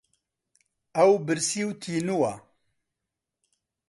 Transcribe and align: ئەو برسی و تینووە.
ئەو 0.95 1.11
برسی 1.25 1.61
و 1.67 1.71
تینووە. 1.81 2.33